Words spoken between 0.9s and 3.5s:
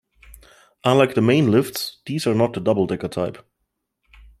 the main lifts, these are not the double-decker type.